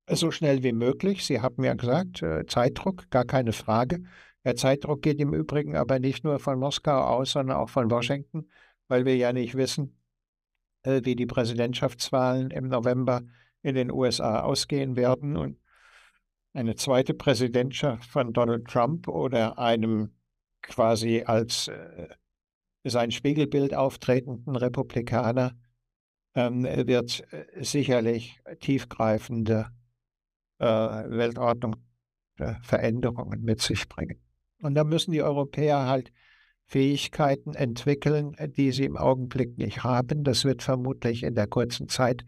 [0.08, 1.24] so schnell wie möglich.
[1.24, 4.04] Sie haben ja gesagt, äh, Zeitdruck, gar keine Frage.
[4.44, 8.48] Der Zeitdruck geht im Übrigen aber nicht nur von Moskau aus, sondern auch von Washington
[8.92, 9.98] weil wir ja nicht wissen,
[10.82, 13.22] äh, wie die Präsidentschaftswahlen im November
[13.62, 15.38] in den USA ausgehen werden.
[15.38, 15.58] Und
[16.52, 20.14] eine zweite Präsidentschaft von Donald Trump oder einem
[20.60, 22.08] quasi als äh,
[22.84, 25.56] sein Spiegelbild auftretenden Republikaner
[26.34, 29.70] ähm, wird äh, sicherlich tiefgreifende
[30.58, 34.20] äh, Weltordnungsveränderungen äh, mit sich bringen.
[34.60, 36.12] Und da müssen die Europäer halt
[36.72, 40.24] Fähigkeiten entwickeln, äh, die sie im Augenblick nicht haben.
[40.24, 42.24] Das wird vermutlich in der kurzen Zeit,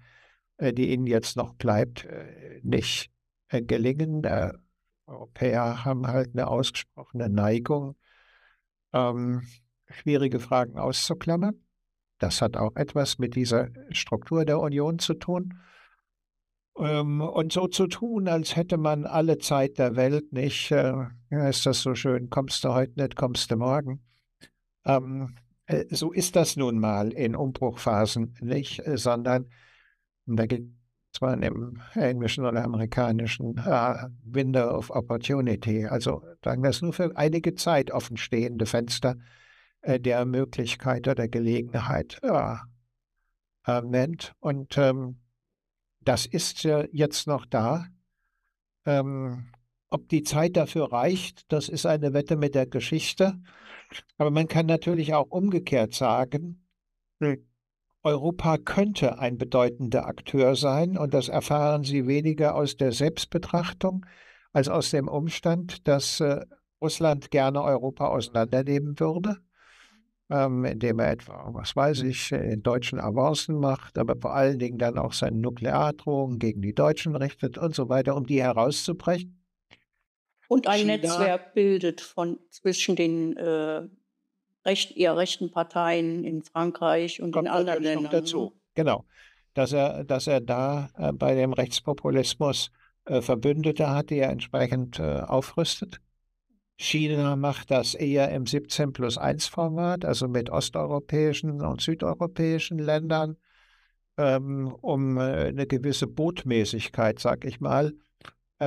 [0.58, 3.10] äh, die ihnen jetzt noch bleibt, äh, nicht
[3.50, 4.22] gelingen.
[4.22, 4.50] Die
[5.06, 7.94] Europäer haben halt eine ausgesprochene Neigung,
[8.92, 9.42] ähm,
[9.88, 11.54] schwierige Fragen auszuklammern.
[12.18, 15.54] Das hat auch etwas mit dieser Struktur der Union zu tun.
[16.76, 21.64] Ähm, und so zu tun, als hätte man alle Zeit der Welt nicht, äh, ist
[21.64, 24.02] das so schön, kommst du heute nicht, kommst du morgen.
[24.84, 25.34] Ähm,
[25.66, 29.46] äh, so ist das nun mal in Umbruchphasen nicht, äh, sondern
[30.26, 30.68] da gibt
[31.12, 36.92] es zwar im englischen oder amerikanischen uh, Window of Opportunity, also sagen wir es nur
[36.92, 39.16] für einige Zeit offenstehende Fenster
[39.82, 44.34] äh, der Möglichkeit oder Gelegenheit äh, nennt.
[44.40, 45.20] Und ähm,
[46.00, 47.86] das ist äh, jetzt noch da.
[48.86, 49.46] Ähm,
[49.90, 53.40] ob die Zeit dafür reicht, das ist eine Wette mit der Geschichte.
[54.18, 56.66] Aber man kann natürlich auch umgekehrt sagen,
[57.20, 57.46] hm.
[58.02, 64.04] Europa könnte ein bedeutender Akteur sein und das erfahren Sie weniger aus der Selbstbetrachtung
[64.52, 66.44] als aus dem Umstand, dass äh,
[66.82, 69.38] Russland gerne Europa auseinandernehmen würde,
[70.28, 74.76] ähm, indem er etwa, was weiß ich, in deutschen Avancen macht, aber vor allen Dingen
[74.76, 79.43] dann auch seine Nukleardrohungen gegen die Deutschen richtet und so weiter, um die herauszubrechen.
[80.48, 80.96] Und ein China.
[80.96, 83.82] Netzwerk bildet von zwischen den äh,
[84.64, 88.12] recht, eher rechten Parteien in Frankreich und Kommt in anderen Ländern.
[88.12, 88.52] dazu.
[88.74, 89.04] Genau.
[89.54, 92.70] Dass er, dass er da äh, bei dem Rechtspopulismus
[93.04, 96.00] äh, Verbündete hat, die er entsprechend äh, aufrüstet.
[96.76, 103.36] China macht das eher im 17 plus 1 Format, also mit osteuropäischen und südeuropäischen Ländern,
[104.16, 107.92] ähm, um äh, eine gewisse Botmäßigkeit, sag ich mal,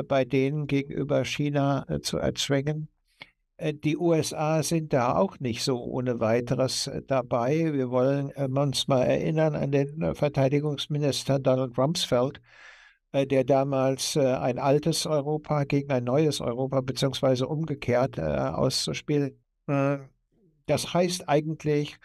[0.04, 2.90] bei denen gegenüber China äh, zu erzwingen.
[3.58, 7.74] Äh, die USA sind da auch nicht so ohne weiteres dabei.
[7.74, 12.42] Wir wollen uns mal erinnern an den Verteidigungsminister Donald Rumsfeld,
[13.14, 19.40] der damals ein altes Europa gegen ein neues Europa beziehungsweise umgekehrt auszuspielen.
[20.68, 21.98] Das heißt eigentlich,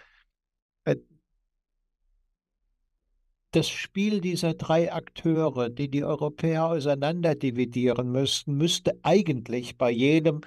[3.53, 10.41] das Spiel dieser drei Akteure, die die Europäer auseinanderdividieren müssten, müsste eigentlich bei jedem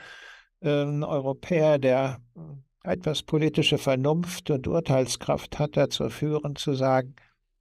[0.61, 7.15] äh, Europäer, der äh, etwas politische Vernunft und Urteilskraft hat, dazu führen, zu sagen,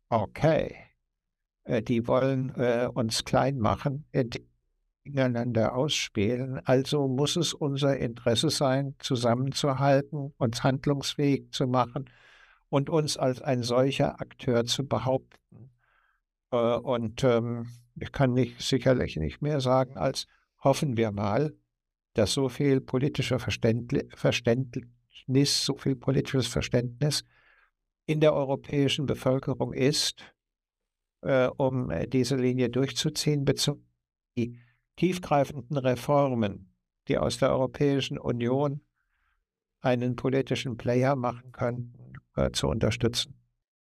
[0.09, 0.75] okay,
[1.65, 4.07] äh, die wollen äh, uns klein machen,
[5.05, 12.09] gegeneinander ausspielen, also muss es unser Interesse sein, zusammenzuhalten, uns handlungsfähig zu machen
[12.75, 15.71] und uns als ein solcher Akteur zu behaupten.
[16.51, 20.27] Äh, und ähm, ich kann nicht, sicherlich nicht mehr sagen, als
[20.59, 21.57] hoffen wir mal,
[22.15, 27.25] dass so viel politischer Verständnis, so viel politisches Verständnis
[28.07, 30.35] in der europäischen Bevölkerung ist,
[31.21, 33.87] äh, um äh, diese Linie durchzuziehen, bezogen
[34.37, 34.59] die
[34.97, 36.75] tiefgreifenden Reformen,
[37.07, 38.81] die aus der Europäischen Union
[39.81, 42.04] einen politischen Player machen könnten,
[42.37, 43.35] äh, zu unterstützen.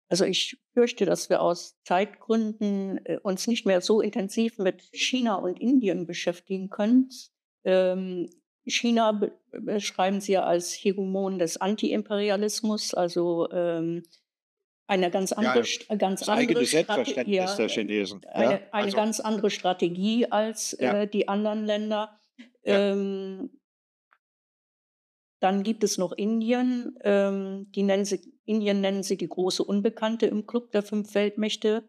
[0.08, 5.36] Also ich fürchte, dass wir aus Zeitgründen äh, uns nicht mehr so intensiv mit China
[5.36, 7.10] und Indien beschäftigen können.
[7.64, 8.30] Ähm,
[8.68, 9.20] China
[9.52, 14.04] beschreiben Sie ja als Hegemon des Antiimperialismus, also ähm,
[14.88, 18.22] eine ganz andere, ja, ganz das andere Strategie, ja, der Chinesen.
[18.24, 22.20] Ja, eine, eine also, ganz andere Strategie als äh, die anderen Länder.
[22.64, 23.50] Ähm,
[25.40, 26.98] dann gibt es noch Indien.
[27.04, 31.84] Ähm, die nennen sie, Indien nennen sie die große Unbekannte im Club der fünf Weltmächte.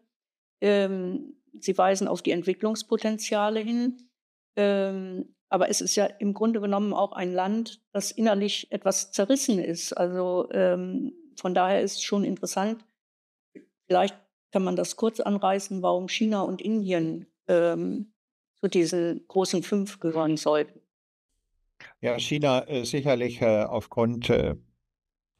[0.59, 4.09] Ähm, sie weisen auf die Entwicklungspotenziale hin.
[4.55, 9.59] Ähm, aber es ist ja im Grunde genommen auch ein Land, das innerlich etwas zerrissen
[9.59, 9.93] ist.
[9.93, 12.83] Also ähm, von daher ist es schon interessant.
[13.85, 14.17] Vielleicht
[14.51, 18.11] kann man das kurz anreißen, warum China und Indien ähm,
[18.59, 20.81] zu diesen großen fünf gehören sollten.
[22.01, 24.55] Ja, China äh, sicherlich äh, aufgrund äh,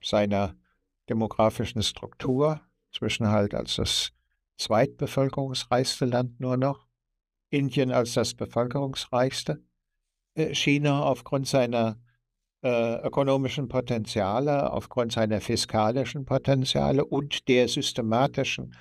[0.02, 0.56] seiner
[1.10, 4.12] demografischen Struktur, zwischen halt als das
[4.58, 6.88] zweitbevölkerungsreichste Land nur noch,
[7.50, 9.64] Indien als das bevölkerungsreichste,
[10.36, 12.00] äh, China aufgrund seiner
[12.64, 18.76] äh, ökonomischen Potenziale, aufgrund seiner fiskalischen Potenziale und der systematischen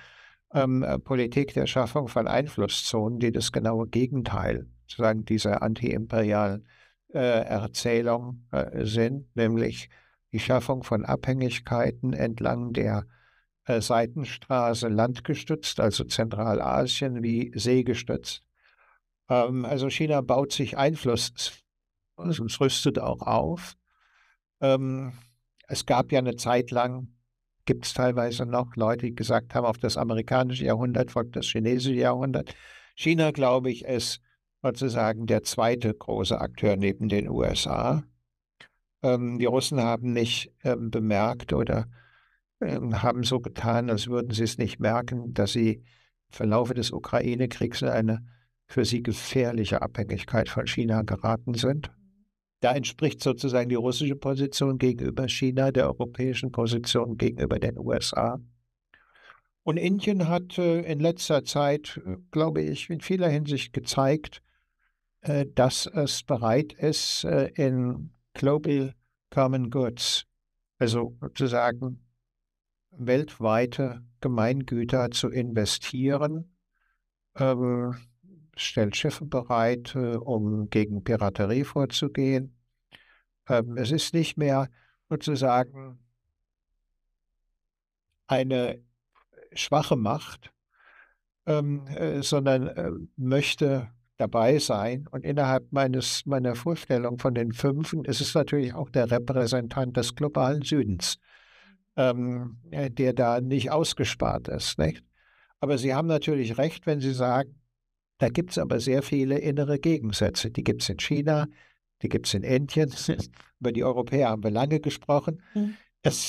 [0.53, 6.67] ähm, äh, Politik der Schaffung von Einflusszonen, die das genaue Gegenteil sozusagen dieser antiimperialen
[7.13, 9.89] äh, Erzählung äh, sind, nämlich
[10.31, 13.05] die Schaffung von Abhängigkeiten entlang der
[13.65, 18.43] äh, Seitenstraße landgestützt, also Zentralasien wie seegestützt.
[19.29, 21.51] Ähm, also China baut sich Einfluss
[22.15, 23.75] und rüstet auch auf.
[24.61, 25.13] Ähm,
[25.67, 27.09] es gab ja eine Zeit lang,
[27.65, 31.99] gibt es teilweise noch Leute, die gesagt haben, auf das amerikanische Jahrhundert folgt das chinesische
[31.99, 32.55] Jahrhundert.
[32.95, 34.21] China, glaube ich, ist
[34.61, 38.03] sozusagen der zweite große Akteur neben den USA.
[39.03, 41.87] Ähm, die Russen haben nicht ähm, bemerkt oder
[42.61, 45.83] ähm, haben so getan, als würden sie es nicht merken, dass sie im
[46.29, 48.25] Verlauf des Ukraine-Kriegs in eine
[48.67, 51.91] für sie gefährliche Abhängigkeit von China geraten sind.
[52.59, 58.39] Da entspricht sozusagen die russische Position gegenüber China der europäischen Position gegenüber den USA.
[59.63, 64.41] Und Indien hat äh, in letzter Zeit, äh, glaube ich, in vieler Hinsicht gezeigt,
[65.21, 68.93] äh, dass es bereit ist, in Global
[69.31, 70.27] Common Goods,
[70.77, 72.05] also sozusagen
[72.91, 76.55] weltweite Gemeingüter zu investieren,
[77.35, 77.95] ähm,
[78.55, 82.55] stellt Schiffe bereit, um gegen Piraterie vorzugehen.
[83.49, 84.69] Ähm, es ist nicht mehr
[85.09, 85.97] sozusagen
[88.27, 88.83] eine
[89.53, 90.53] schwache Macht,
[91.47, 95.07] ähm, äh, sondern äh, möchte dabei sein.
[95.11, 100.15] Und innerhalb meines, meiner Vorstellung von den Fünfen ist es natürlich auch der Repräsentant des
[100.15, 101.17] globalen Südens,
[101.95, 104.77] ähm, der da nicht ausgespart ist.
[104.79, 105.03] Nicht?
[105.59, 107.55] Aber Sie haben natürlich recht, wenn Sie sagen,
[108.17, 110.49] da gibt es aber sehr viele innere Gegensätze.
[110.49, 111.47] Die gibt es in China,
[112.01, 112.91] die gibt es in Indien.
[113.59, 115.41] Über die Europäer haben wir lange gesprochen.
[115.53, 115.75] Mhm.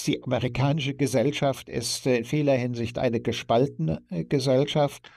[0.07, 5.09] Die amerikanische Gesellschaft ist in vieler Hinsicht eine gespaltene äh, Gesellschaft.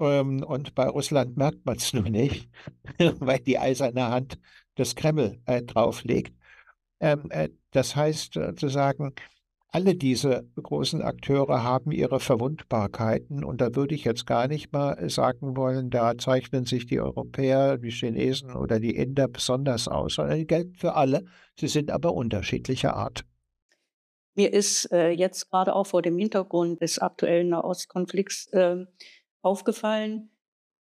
[0.00, 2.48] Ähm, und bei Russland merkt man es nur nicht,
[2.98, 4.38] weil die eiserne Hand
[4.76, 6.34] des Kreml äh, drauflegt.
[7.00, 9.14] Ähm, äh, das heißt sozusagen,
[9.70, 15.10] alle diese großen Akteure haben ihre Verwundbarkeiten und da würde ich jetzt gar nicht mal
[15.10, 20.38] sagen wollen, da zeichnen sich die Europäer, die Chinesen oder die Inder besonders aus, sondern
[20.38, 21.26] die gelten für alle.
[21.60, 23.24] Sie sind aber unterschiedlicher Art.
[24.34, 28.86] Mir ist äh, jetzt gerade auch vor dem Hintergrund des aktuellen Nahostkonflikts äh,
[29.42, 30.30] aufgefallen,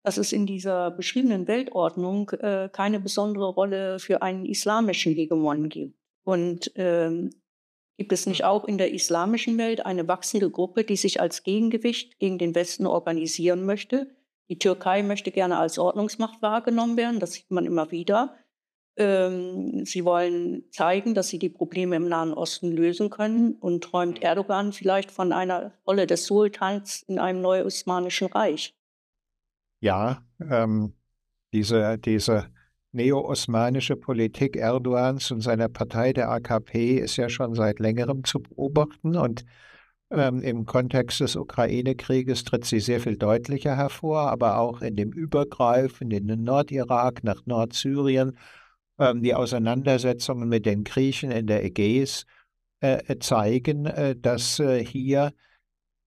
[0.04, 5.98] dass es in dieser beschriebenen Weltordnung äh, keine besondere Rolle für einen islamischen Hegemon gibt.
[6.24, 7.32] Und ähm,
[8.00, 12.18] Gibt es nicht auch in der islamischen Welt eine wachsende Gruppe, die sich als Gegengewicht
[12.18, 14.16] gegen den Westen organisieren möchte?
[14.48, 18.38] Die Türkei möchte gerne als Ordnungsmacht wahrgenommen werden, das sieht man immer wieder.
[18.98, 24.22] Ähm, sie wollen zeigen, dass sie die Probleme im Nahen Osten lösen können und träumt
[24.22, 28.76] Erdogan vielleicht von einer Rolle des Sultans in einem neu-osmanischen Reich.
[29.80, 30.94] Ja, ähm,
[31.54, 32.50] diese, diese
[32.92, 39.16] neo-osmanische Politik Erdogans und seiner Partei, der AKP, ist ja schon seit längerem zu beobachten
[39.16, 39.46] und
[40.12, 45.12] ähm, im Kontext des Ukraine-Krieges tritt sie sehr viel deutlicher hervor, aber auch in dem
[45.12, 48.36] Übergreifen in den Nordirak nach Nordsyrien,
[49.16, 52.26] die Auseinandersetzungen mit den Griechen in der Ägäis
[52.82, 55.34] äh, zeigen, äh, dass äh, hier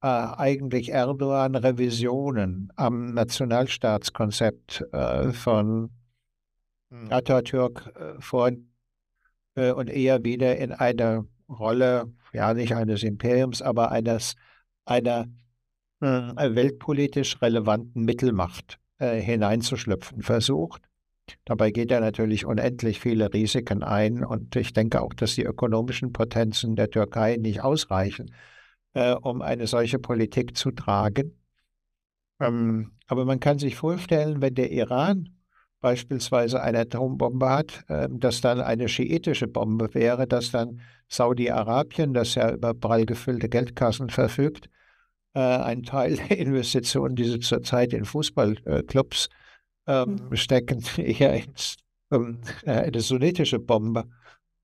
[0.03, 5.91] äh, eigentlich Erdogan Revisionen am Nationalstaatskonzept äh, von
[6.91, 7.13] hm.
[7.13, 8.51] Atatürk äh, vor
[9.55, 14.35] äh, und eher wieder in eine Rolle, ja nicht eines Imperiums, aber eines
[14.85, 15.29] einer
[16.01, 20.83] äh, weltpolitisch relevanten Mittelmacht äh, hineinzuschlüpfen versucht.
[21.45, 26.13] Dabei geht er natürlich unendlich viele Risiken ein und ich denke auch, dass die ökonomischen
[26.13, 28.35] Potenzen der Türkei nicht ausreichen,
[28.95, 31.39] äh, um eine solche Politik zu tragen.
[32.41, 35.31] Ähm, aber man kann sich vorstellen, wenn der Iran
[35.81, 42.35] beispielsweise eine Atombombe hat, äh, dass dann eine schiitische Bombe wäre, dass dann Saudi-Arabien, das
[42.35, 44.71] ja über prall gefüllte Geldkassen verfügt,
[45.35, 49.29] äh, einen Teil der Investitionen, die sie zurzeit in Fußballclubs
[49.87, 50.37] ähm, mhm.
[50.37, 51.77] stecken, eher ins,
[52.11, 54.05] ähm, äh, eine sunnitische Bombe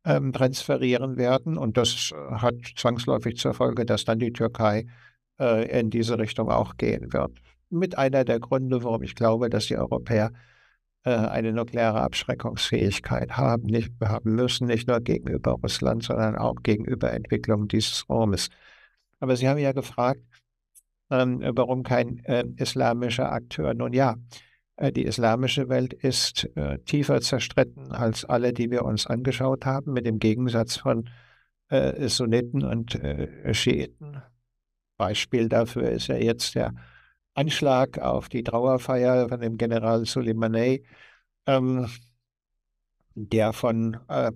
[0.05, 1.59] ähm, transferieren werden.
[1.59, 4.87] Und das hat zwangsläufig zur Folge, dass dann die Türkei
[5.41, 7.33] äh, in diese Richtung auch gehen wird.
[7.71, 10.33] Mit einer der Gründe, warum ich glaube, dass die Europäer
[11.05, 17.13] äh, eine nukleare Abschreckungsfähigkeit haben, nicht, haben müssen, nicht nur gegenüber Russland, sondern auch gegenüber
[17.13, 18.49] Entwicklung dieses Raumes.
[19.21, 20.23] Aber Sie haben ja gefragt,
[21.11, 23.75] ähm, warum kein äh, islamischer Akteur?
[23.75, 24.17] Nun ja, äh,
[24.81, 30.07] die islamische Welt ist äh, tiefer zerstritten als alle, die wir uns angeschaut haben, mit
[30.07, 31.09] dem Gegensatz von
[31.69, 34.23] äh, Sunniten und äh, Schiiten.
[34.97, 36.75] Beispiel dafür ist ja jetzt der
[37.35, 40.85] Anschlag auf die Trauerfeier von dem General Soleimani,
[41.47, 41.89] ähm,
[43.15, 44.33] der von äh,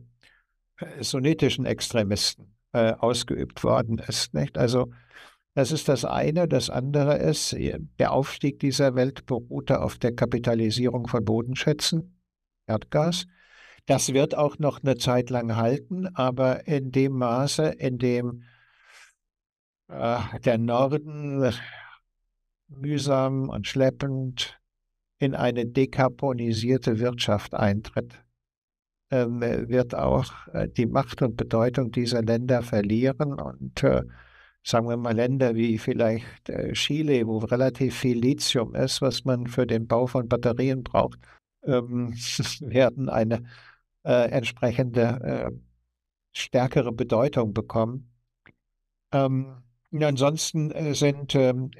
[1.01, 4.35] sunnitischen Extremisten äh, ausgeübt worden ist.
[4.35, 4.57] Nicht?
[4.59, 4.91] Also
[5.55, 6.49] das ist das eine.
[6.49, 7.55] Das andere ist,
[7.99, 12.19] der Aufstieg dieser Welt beruhte auf der Kapitalisierung von Bodenschätzen,
[12.67, 13.27] Erdgas.
[13.87, 18.45] Das wird auch noch eine Zeit lang halten, aber in dem Maße, in dem
[19.89, 21.53] äh, der Norden
[22.69, 24.61] mühsam und schleppend
[25.19, 28.25] in eine dekarbonisierte Wirtschaft eintritt,
[29.11, 34.03] äh, wird auch äh, die Macht und Bedeutung dieser Länder verlieren und äh,
[34.65, 39.47] sagen wir mal, Länder wie vielleicht äh, Chile, wo relativ viel Lithium ist, was man
[39.47, 41.19] für den Bau von Batterien braucht,
[41.65, 42.15] ähm,
[42.61, 43.45] werden eine
[44.05, 45.51] äh, entsprechende äh,
[46.33, 48.11] stärkere Bedeutung bekommen.
[49.13, 49.63] Ähm,
[50.01, 51.71] ansonsten äh, sind ähm,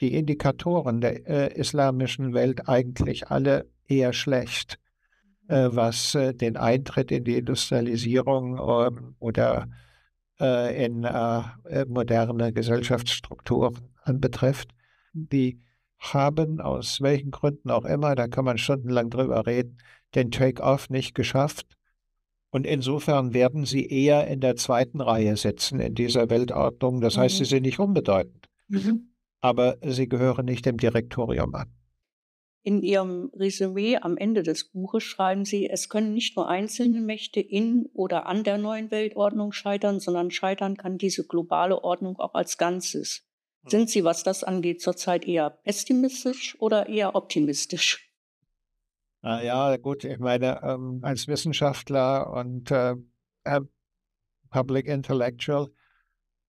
[0.00, 4.78] die Indikatoren der islamischen Welt eigentlich alle eher schlecht,
[5.48, 9.68] was den Eintritt in die Industrialisierung ähm, oder
[10.38, 14.70] in äh, äh, moderne Gesellschaftsstrukturen anbetrifft.
[15.12, 15.60] Die
[15.98, 19.78] haben aus welchen Gründen auch immer, da kann man stundenlang drüber reden,
[20.14, 21.66] den Take-off nicht geschafft.
[22.50, 27.00] Und insofern werden sie eher in der zweiten Reihe sitzen in dieser Weltordnung.
[27.00, 27.48] Das heißt, sie mhm.
[27.48, 29.10] sind nicht unbedeutend, mhm.
[29.40, 31.75] aber sie gehören nicht dem Direktorium an.
[32.66, 37.38] In Ihrem Resümee am Ende des Buches schreiben Sie, es können nicht nur einzelne Mächte
[37.38, 42.58] in oder an der neuen Weltordnung scheitern, sondern scheitern kann diese globale Ordnung auch als
[42.58, 43.24] Ganzes.
[43.62, 43.70] Hm.
[43.70, 48.12] Sind Sie, was das angeht, zurzeit eher pessimistisch oder eher optimistisch?
[49.22, 52.96] Na ja, gut, ich meine, ähm, als Wissenschaftler und äh,
[53.44, 53.60] äh
[54.50, 55.68] Public Intellectual,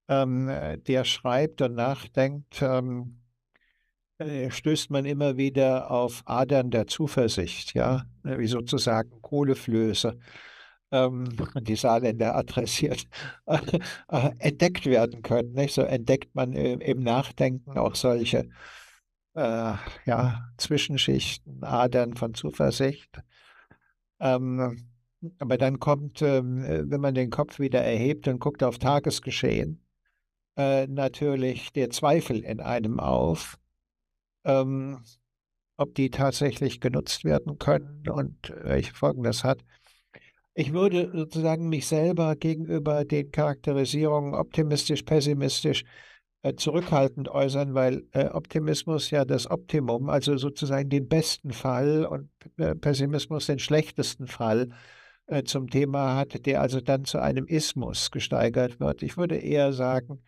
[0.07, 0.49] ähm,
[0.87, 3.26] der schreibt und nachdenkt, ähm, äh,
[4.19, 10.17] stößt man immer wieder auf Adern der Zuversicht, ja, ne, wie sozusagen Kohleflöße,
[10.91, 11.25] ähm,
[11.61, 13.07] die Saarländer adressiert,
[13.45, 15.53] äh, entdeckt werden können.
[15.53, 15.73] Nicht?
[15.73, 18.49] So entdeckt man im Nachdenken auch solche
[19.35, 19.73] äh,
[20.05, 23.21] ja, Zwischenschichten, Adern von Zuversicht.
[24.19, 24.89] Ähm,
[25.39, 29.83] aber dann kommt, ähm, wenn man den Kopf wieder erhebt und guckt auf Tagesgeschehen,
[30.57, 33.57] äh, natürlich der Zweifel in einem auf
[34.47, 35.03] ähm,
[35.77, 39.63] ob die tatsächlich genutzt werden können und welche Folgen das hat.
[40.55, 45.83] Ich würde sozusagen mich selber gegenüber den Charakterisierungen optimistisch, pessimistisch
[46.41, 52.31] äh, zurückhaltend äußern, weil äh, Optimismus ja das Optimum, also sozusagen den besten Fall und
[52.57, 54.69] äh, Pessimismus den schlechtesten Fall
[55.27, 59.03] äh, zum Thema hat, der also dann zu einem Ismus gesteigert wird.
[59.03, 60.23] Ich würde eher sagen,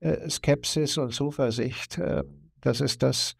[0.00, 3.36] äh, Skepsis und Zuversicht ähm, das ist das,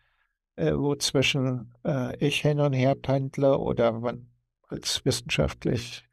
[0.57, 4.29] äh, wo zwischen äh, ich hin und her pendle oder man
[4.69, 6.05] als wissenschaftlich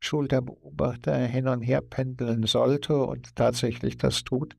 [0.00, 4.56] geschulter Beobachter hin und her pendeln sollte und tatsächlich das tut.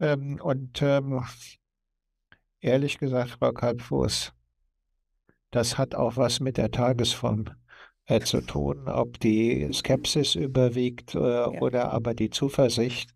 [0.00, 1.24] Ähm, und ähm,
[2.60, 4.32] ehrlich gesagt, Frau Kalbfuß,
[5.50, 7.46] das hat auch was mit der Tagesform
[8.06, 11.48] äh, zu tun, ob die Skepsis überwiegt äh, ja.
[11.60, 13.15] oder aber die Zuversicht.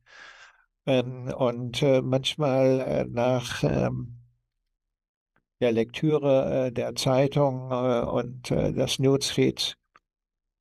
[0.86, 4.16] Ähm, und äh, manchmal äh, nach ähm,
[5.60, 9.74] der Lektüre äh, der Zeitung und des Newsfeeds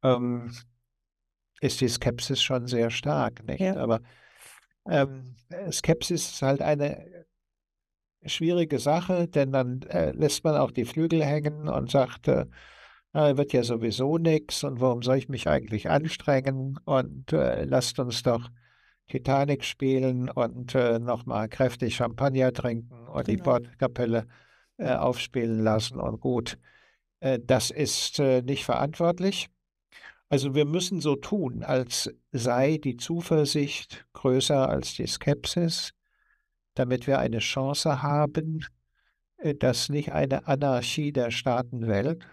[0.04, 0.52] ähm,
[1.62, 3.62] ist die Skepsis schon sehr stark, nicht?
[3.62, 3.76] Ja.
[3.78, 4.02] Aber
[4.90, 5.36] Ähm,
[5.72, 7.26] Skepsis ist halt eine
[8.26, 12.46] schwierige Sache, denn dann äh, lässt man auch die Flügel hängen und sagt, äh,
[13.14, 18.24] wird ja sowieso nichts und warum soll ich mich eigentlich anstrengen und äh, lasst uns
[18.24, 18.50] doch
[19.10, 23.38] Titanic spielen und äh, nochmal kräftig Champagner trinken und genau.
[23.38, 24.28] die Bordkapelle
[24.78, 26.58] äh, aufspielen lassen und gut.
[27.20, 29.50] Äh, das ist äh, nicht verantwortlich.
[30.30, 35.92] Also wir müssen so tun, als sei die Zuversicht größer als die Skepsis,
[36.76, 38.64] damit wir eine Chance haben,
[39.38, 42.28] äh, dass nicht eine Anarchie der Staatenwelt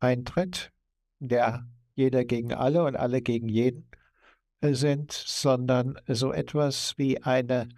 [0.00, 0.72] eintritt,
[1.20, 3.88] der jeder gegen alle und alle gegen jeden
[4.74, 7.68] sind, sondern so etwas wie eine,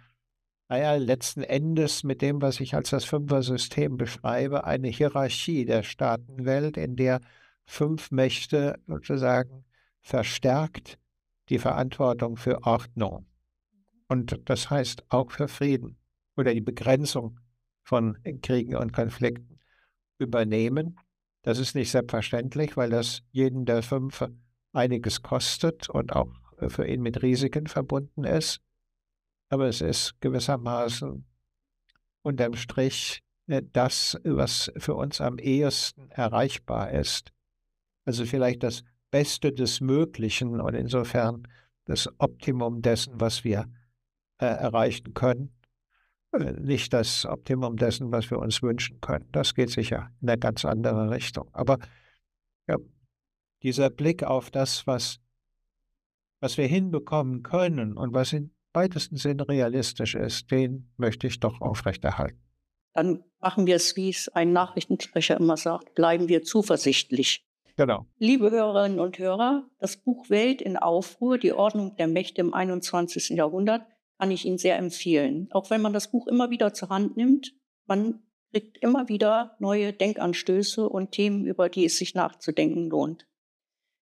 [0.67, 6.77] naja, letzten Endes mit dem, was ich als das Fünfer-System beschreibe, eine Hierarchie der Staatenwelt,
[6.77, 7.21] in der
[7.65, 9.65] fünf Mächte sozusagen
[10.01, 10.97] verstärkt
[11.49, 13.25] die Verantwortung für Ordnung.
[14.07, 15.97] Und das heißt auch für Frieden
[16.35, 17.39] oder die Begrenzung
[17.83, 19.59] von Kriegen und Konflikten
[20.17, 20.99] übernehmen.
[21.43, 24.25] Das ist nicht selbstverständlich, weil das jeden der fünf
[24.73, 26.31] einiges kostet und auch
[26.67, 28.61] für ihn mit Risiken verbunden ist.
[29.49, 31.25] Aber es ist gewissermaßen
[32.21, 37.31] unterm Strich äh, das, was für uns am ehesten erreichbar ist.
[38.05, 41.47] Also vielleicht das Beste des Möglichen und insofern
[41.85, 43.65] das Optimum dessen, was wir
[44.39, 45.51] äh, erreichen können.
[46.31, 49.27] Äh, nicht das Optimum dessen, was wir uns wünschen können.
[49.31, 51.49] Das geht sicher in eine ganz andere Richtung.
[51.53, 51.79] Aber
[52.67, 52.77] ja,
[53.63, 55.19] dieser Blick auf das, was
[56.39, 61.61] was wir hinbekommen können und was im weitesten Sinn realistisch ist, den möchte ich doch
[61.61, 62.41] aufrechterhalten.
[62.93, 67.45] Dann machen wir es, wie es ein Nachrichtensprecher immer sagt, bleiben wir zuversichtlich.
[67.77, 68.05] Genau.
[68.17, 73.29] Liebe Hörerinnen und Hörer, das Buch Welt in Aufruhr, die Ordnung der Mächte im 21.
[73.29, 73.85] Jahrhundert,
[74.17, 75.47] kann ich Ihnen sehr empfehlen.
[75.51, 77.53] Auch wenn man das Buch immer wieder zur Hand nimmt,
[77.87, 78.21] man
[78.51, 83.28] kriegt immer wieder neue Denkanstöße und Themen, über die es sich nachzudenken lohnt.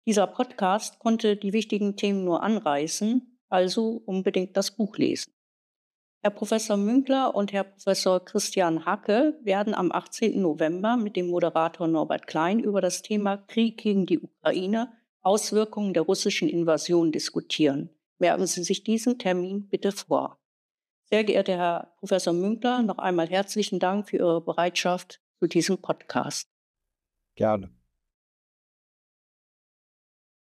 [0.04, 5.32] Dieser Podcast konnte die wichtigen Themen nur anreißen, also unbedingt das Buch lesen.
[6.24, 10.40] Herr Professor Münkler und Herr Professor Christian Hacke werden am 18.
[10.40, 16.02] November mit dem Moderator Norbert Klein über das Thema Krieg gegen die Ukraine, Auswirkungen der
[16.02, 17.90] russischen Invasion diskutieren.
[18.18, 20.38] Merken Sie sich diesen Termin bitte vor.
[21.10, 26.48] Sehr geehrter Herr Professor Münkler, noch einmal herzlichen Dank für Ihre Bereitschaft zu diesem Podcast.
[27.34, 27.70] Gerne.